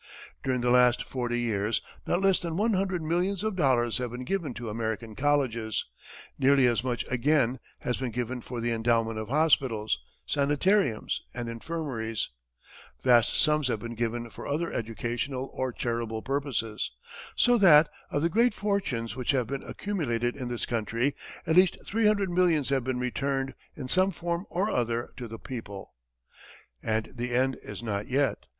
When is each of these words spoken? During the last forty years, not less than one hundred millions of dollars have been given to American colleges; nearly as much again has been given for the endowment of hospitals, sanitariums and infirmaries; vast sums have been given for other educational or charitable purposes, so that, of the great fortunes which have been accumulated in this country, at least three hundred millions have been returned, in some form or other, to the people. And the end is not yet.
During 0.43 0.61
the 0.61 0.71
last 0.71 1.03
forty 1.03 1.39
years, 1.39 1.79
not 2.07 2.21
less 2.23 2.39
than 2.39 2.57
one 2.57 2.73
hundred 2.73 3.03
millions 3.03 3.43
of 3.43 3.55
dollars 3.55 3.99
have 3.99 4.09
been 4.09 4.23
given 4.23 4.51
to 4.55 4.67
American 4.67 5.13
colleges; 5.13 5.85
nearly 6.39 6.65
as 6.65 6.83
much 6.83 7.05
again 7.07 7.59
has 7.81 7.97
been 7.97 8.09
given 8.09 8.41
for 8.41 8.59
the 8.59 8.71
endowment 8.71 9.19
of 9.19 9.27
hospitals, 9.29 10.03
sanitariums 10.25 11.21
and 11.35 11.47
infirmaries; 11.47 12.31
vast 13.03 13.37
sums 13.39 13.67
have 13.67 13.77
been 13.79 13.93
given 13.93 14.31
for 14.31 14.47
other 14.47 14.73
educational 14.73 15.51
or 15.53 15.71
charitable 15.71 16.23
purposes, 16.23 16.89
so 17.35 17.59
that, 17.59 17.87
of 18.09 18.23
the 18.23 18.27
great 18.29 18.55
fortunes 18.55 19.15
which 19.15 19.29
have 19.29 19.45
been 19.45 19.61
accumulated 19.61 20.35
in 20.35 20.47
this 20.47 20.65
country, 20.65 21.13
at 21.45 21.55
least 21.55 21.77
three 21.85 22.07
hundred 22.07 22.31
millions 22.31 22.69
have 22.69 22.83
been 22.83 22.97
returned, 22.97 23.53
in 23.75 23.87
some 23.87 24.09
form 24.09 24.47
or 24.49 24.67
other, 24.71 25.13
to 25.15 25.27
the 25.27 25.37
people. 25.37 25.93
And 26.81 27.05
the 27.15 27.35
end 27.35 27.55
is 27.61 27.83
not 27.83 28.07
yet. 28.07 28.47